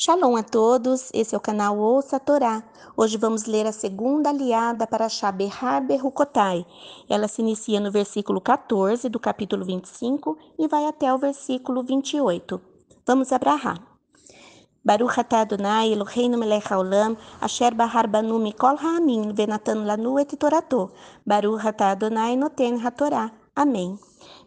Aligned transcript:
Shalom 0.00 0.36
a 0.36 0.44
todos, 0.44 1.10
esse 1.12 1.34
é 1.34 1.36
o 1.36 1.40
canal 1.40 1.76
Ouça 1.76 2.18
a 2.18 2.20
Torá. 2.20 2.62
Hoje 2.96 3.16
vamos 3.16 3.46
ler 3.46 3.66
a 3.66 3.72
segunda 3.72 4.28
aliada 4.28 4.86
para 4.86 5.08
Shabehar 5.08 5.84
Berukotai. 5.84 6.64
Ela 7.10 7.26
se 7.26 7.42
inicia 7.42 7.80
no 7.80 7.90
versículo 7.90 8.40
14 8.40 9.08
do 9.08 9.18
capítulo 9.18 9.64
25 9.64 10.38
e 10.56 10.68
vai 10.68 10.86
até 10.86 11.12
o 11.12 11.18
versículo 11.18 11.82
28. 11.82 12.60
Vamos 13.04 13.32
abrahar. 13.32 13.76
Baruch 14.84 15.18
atah 15.18 15.40
Adonai 15.40 15.92
Eloheinu 15.92 16.38
melech 16.38 16.72
haolam 16.72 17.16
asher 17.40 17.74
bahar 17.74 18.06
banu 18.06 18.38
mikol 18.38 18.76
ha'amin 18.76 19.34
venatan 19.34 19.84
lanu 19.84 20.20
et 20.20 20.30
torato. 20.38 20.92
Baruch 21.26 21.66
atah 21.66 21.90
Adonai 21.90 22.36
noten 22.36 22.78
hatorá. 22.86 23.32
Amém. 23.56 23.98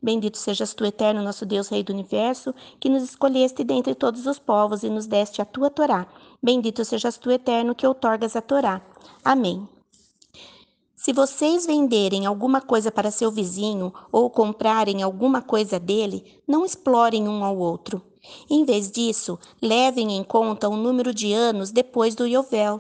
Bendito 0.01 0.37
sejas 0.37 0.73
tu, 0.73 0.83
eterno 0.83 1.21
nosso 1.21 1.45
Deus, 1.45 1.67
Rei 1.67 1.83
do 1.83 1.93
universo, 1.93 2.55
que 2.79 2.89
nos 2.89 3.03
escolheste 3.03 3.63
dentre 3.63 3.93
todos 3.93 4.25
os 4.25 4.39
povos 4.39 4.81
e 4.81 4.89
nos 4.89 5.05
deste 5.05 5.41
a 5.41 5.45
tua 5.45 5.69
Torá. 5.69 6.07
Bendito 6.41 6.83
sejas 6.83 7.17
tu, 7.17 7.29
eterno, 7.29 7.75
que 7.75 7.85
outorgas 7.85 8.35
a 8.35 8.41
Torá. 8.41 8.81
Amém. 9.23 9.67
Se 10.95 11.13
vocês 11.13 11.65
venderem 11.65 12.25
alguma 12.25 12.61
coisa 12.61 12.91
para 12.91 13.11
seu 13.11 13.31
vizinho 13.31 13.93
ou 14.11 14.29
comprarem 14.29 15.03
alguma 15.03 15.41
coisa 15.41 15.79
dele, 15.79 16.39
não 16.47 16.65
explorem 16.65 17.27
um 17.27 17.43
ao 17.43 17.57
outro. 17.57 18.01
Em 18.49 18.63
vez 18.65 18.91
disso, 18.91 19.39
levem 19.61 20.15
em 20.15 20.23
conta 20.23 20.69
o 20.69 20.75
número 20.75 21.13
de 21.13 21.33
anos 21.33 21.71
depois 21.71 22.13
do 22.13 22.27
Yovel 22.27 22.79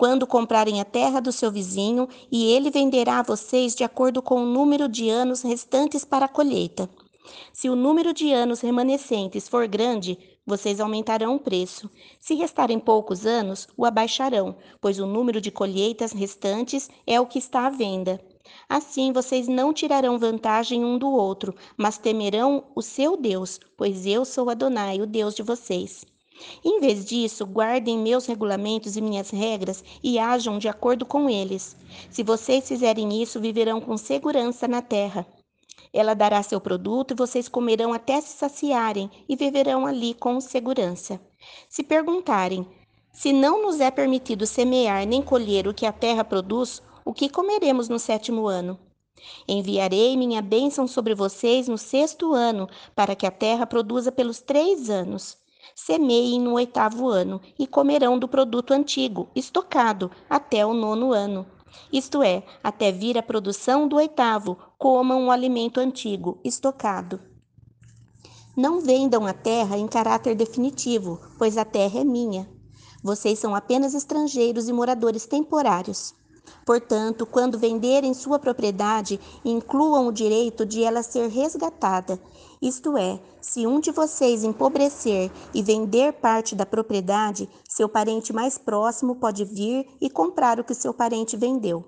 quando 0.00 0.26
comprarem 0.26 0.80
a 0.80 0.84
terra 0.86 1.20
do 1.20 1.30
seu 1.30 1.52
vizinho, 1.52 2.08
e 2.32 2.50
ele 2.54 2.70
venderá 2.70 3.18
a 3.18 3.22
vocês 3.22 3.74
de 3.74 3.84
acordo 3.84 4.22
com 4.22 4.42
o 4.42 4.46
número 4.46 4.88
de 4.88 5.10
anos 5.10 5.42
restantes 5.42 6.06
para 6.06 6.24
a 6.24 6.28
colheita. 6.28 6.88
Se 7.52 7.68
o 7.68 7.76
número 7.76 8.14
de 8.14 8.32
anos 8.32 8.62
remanescentes 8.62 9.46
for 9.46 9.68
grande, 9.68 10.18
vocês 10.46 10.80
aumentarão 10.80 11.36
o 11.36 11.38
preço. 11.38 11.90
Se 12.18 12.34
restarem 12.34 12.78
poucos 12.78 13.26
anos, 13.26 13.68
o 13.76 13.84
abaixarão, 13.84 14.56
pois 14.80 14.98
o 14.98 15.06
número 15.06 15.38
de 15.38 15.50
colheitas 15.50 16.12
restantes 16.12 16.88
é 17.06 17.20
o 17.20 17.26
que 17.26 17.38
está 17.38 17.66
à 17.66 17.70
venda. 17.70 18.18
Assim 18.70 19.12
vocês 19.12 19.48
não 19.48 19.70
tirarão 19.70 20.18
vantagem 20.18 20.82
um 20.82 20.96
do 20.96 21.10
outro, 21.10 21.54
mas 21.76 21.98
temerão 21.98 22.64
o 22.74 22.80
seu 22.80 23.18
Deus, 23.18 23.60
pois 23.76 24.06
eu 24.06 24.24
sou 24.24 24.48
Adonai, 24.48 24.98
o 25.02 25.06
Deus 25.06 25.34
de 25.34 25.42
vocês. 25.42 26.06
Em 26.64 26.80
vez 26.80 27.04
disso, 27.04 27.44
guardem 27.46 27.98
meus 27.98 28.26
regulamentos 28.26 28.96
e 28.96 29.00
minhas 29.00 29.30
regras 29.30 29.84
e 30.02 30.18
ajam 30.18 30.58
de 30.58 30.68
acordo 30.68 31.04
com 31.04 31.28
eles. 31.28 31.76
Se 32.10 32.22
vocês 32.22 32.66
fizerem 32.66 33.22
isso, 33.22 33.40
viverão 33.40 33.80
com 33.80 33.96
segurança 33.96 34.66
na 34.66 34.80
terra. 34.80 35.26
Ela 35.92 36.14
dará 36.14 36.42
seu 36.42 36.60
produto 36.60 37.12
e 37.12 37.16
vocês 37.16 37.48
comerão 37.48 37.92
até 37.92 38.20
se 38.20 38.36
saciarem 38.36 39.10
e 39.28 39.34
viverão 39.36 39.86
ali 39.86 40.14
com 40.14 40.40
segurança. 40.40 41.20
Se 41.68 41.82
perguntarem: 41.82 42.66
se 43.12 43.32
não 43.32 43.62
nos 43.62 43.80
é 43.80 43.90
permitido 43.90 44.46
semear 44.46 45.06
nem 45.06 45.20
colher 45.20 45.66
o 45.66 45.74
que 45.74 45.84
a 45.84 45.92
terra 45.92 46.24
produz, 46.24 46.80
o 47.04 47.12
que 47.12 47.28
comeremos 47.28 47.88
no 47.88 47.98
sétimo 47.98 48.46
ano? 48.46 48.78
Enviarei 49.46 50.16
minha 50.16 50.40
bênção 50.40 50.86
sobre 50.86 51.14
vocês 51.14 51.68
no 51.68 51.76
sexto 51.76 52.32
ano, 52.32 52.68
para 52.94 53.14
que 53.14 53.26
a 53.26 53.30
terra 53.30 53.66
produza 53.66 54.10
pelos 54.10 54.40
três 54.40 54.88
anos 54.88 55.36
semeiem 55.74 56.40
no 56.40 56.54
oitavo 56.54 57.08
ano 57.08 57.40
e 57.58 57.66
comerão 57.66 58.18
do 58.18 58.28
produto 58.28 58.72
antigo, 58.72 59.28
estocado, 59.34 60.10
até 60.28 60.64
o 60.64 60.74
nono 60.74 61.12
ano. 61.12 61.46
Isto 61.92 62.22
é, 62.22 62.42
até 62.62 62.90
vir 62.90 63.16
a 63.16 63.22
produção 63.22 63.86
do 63.86 63.96
oitavo, 63.96 64.56
comam 64.78 65.26
o 65.26 65.30
alimento 65.30 65.78
antigo, 65.78 66.40
estocado. 66.44 67.20
Não 68.56 68.80
vendam 68.80 69.26
a 69.26 69.32
terra 69.32 69.78
em 69.78 69.86
caráter 69.86 70.34
definitivo, 70.34 71.20
pois 71.38 71.56
a 71.56 71.64
terra 71.64 72.00
é 72.00 72.04
minha. 72.04 72.50
Vocês 73.02 73.38
são 73.38 73.54
apenas 73.54 73.94
estrangeiros 73.94 74.68
e 74.68 74.72
moradores 74.72 75.24
temporários. 75.24 76.14
Portanto, 76.64 77.26
quando 77.26 77.58
venderem 77.58 78.14
sua 78.14 78.38
propriedade, 78.38 79.18
incluam 79.44 80.06
o 80.06 80.12
direito 80.12 80.64
de 80.64 80.82
ela 80.82 81.02
ser 81.02 81.28
resgatada. 81.28 82.20
Isto 82.60 82.96
é, 82.96 83.20
se 83.40 83.66
um 83.66 83.80
de 83.80 83.90
vocês 83.90 84.44
empobrecer 84.44 85.30
e 85.54 85.62
vender 85.62 86.12
parte 86.14 86.54
da 86.54 86.66
propriedade, 86.66 87.48
seu 87.68 87.88
parente 87.88 88.32
mais 88.32 88.58
próximo 88.58 89.16
pode 89.16 89.44
vir 89.44 89.86
e 90.00 90.10
comprar 90.10 90.60
o 90.60 90.64
que 90.64 90.74
seu 90.74 90.92
parente 90.92 91.36
vendeu. 91.36 91.84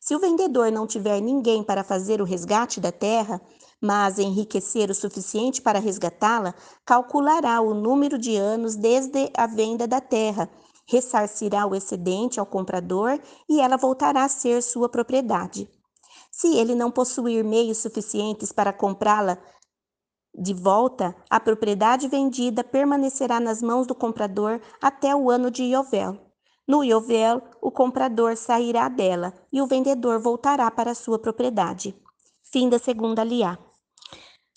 Se 0.00 0.14
o 0.14 0.18
vendedor 0.18 0.72
não 0.72 0.86
tiver 0.86 1.20
ninguém 1.20 1.62
para 1.62 1.84
fazer 1.84 2.20
o 2.20 2.24
resgate 2.24 2.80
da 2.80 2.90
terra, 2.90 3.40
mas 3.80 4.18
enriquecer 4.18 4.90
o 4.90 4.94
suficiente 4.94 5.60
para 5.60 5.78
resgatá-la, 5.78 6.54
calculará 6.86 7.60
o 7.60 7.74
número 7.74 8.18
de 8.18 8.34
anos 8.34 8.76
desde 8.76 9.30
a 9.36 9.46
venda 9.46 9.86
da 9.86 10.00
terra 10.00 10.48
ressarcirá 10.86 11.66
o 11.66 11.74
excedente 11.74 12.38
ao 12.38 12.46
comprador 12.46 13.20
e 13.48 13.60
ela 13.60 13.76
voltará 13.76 14.24
a 14.24 14.28
ser 14.28 14.62
sua 14.62 14.88
propriedade. 14.88 15.68
Se 16.30 16.56
ele 16.56 16.74
não 16.74 16.90
possuir 16.90 17.44
meios 17.44 17.78
suficientes 17.78 18.52
para 18.52 18.72
comprá-la 18.72 19.38
de 20.36 20.52
volta, 20.52 21.14
a 21.30 21.38
propriedade 21.38 22.08
vendida 22.08 22.64
permanecerá 22.64 23.38
nas 23.38 23.62
mãos 23.62 23.86
do 23.86 23.94
comprador 23.94 24.60
até 24.82 25.14
o 25.14 25.30
ano 25.30 25.50
de 25.50 25.62
Iovel. 25.62 26.18
No 26.66 26.82
Iovel, 26.82 27.42
o 27.60 27.70
comprador 27.70 28.36
sairá 28.36 28.88
dela 28.88 29.32
e 29.52 29.62
o 29.62 29.66
vendedor 29.66 30.18
voltará 30.18 30.70
para 30.70 30.94
sua 30.94 31.18
propriedade. 31.18 31.94
Fim 32.42 32.68
da 32.68 32.78
segunda 32.78 33.22
liá. 33.22 33.58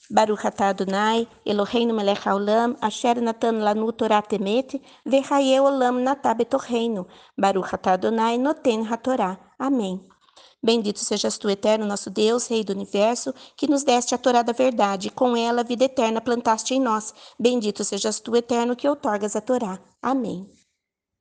Baruch 0.10 0.46
atah 0.46 0.70
Adonai, 0.70 1.28
Eloheinu 1.46 1.94
melech 1.94 2.26
haolam, 2.26 2.76
asher 2.82 3.22
natan 3.22 3.60
lanu 3.60 3.92
Torah 3.92 4.22
temet, 4.22 4.82
vechaye 5.06 5.60
olam 5.60 6.02
natah 6.02 6.34
betorreino. 6.34 7.08
Baruch 7.38 7.74
atah 7.74 7.94
Adonai, 7.94 8.38
noten 8.38 8.86
hatorá. 8.86 9.38
Amém. 9.60 10.02
Bendito 10.64 11.00
sejas 11.00 11.38
tu, 11.38 11.50
eterno 11.50 11.86
nosso 11.86 12.10
Deus, 12.10 12.48
Rei 12.48 12.64
do 12.64 12.74
universo, 12.74 13.34
que 13.56 13.68
nos 13.68 13.84
deste 13.84 14.16
a 14.16 14.18
Torá 14.18 14.42
da 14.42 14.54
verdade, 14.54 15.10
com 15.12 15.36
ela 15.36 15.62
a 15.62 15.64
vida 15.64 15.86
eterna 15.86 16.20
plantaste 16.20 16.74
em 16.74 16.80
nós. 16.82 17.14
Bendito 17.40 17.84
sejas 17.84 18.20
tu, 18.20 18.36
eterno, 18.36 18.76
que 18.76 18.90
outorgas 18.90 19.36
a 19.36 19.42
Torá. 19.42 19.80
Amém. 20.02 20.50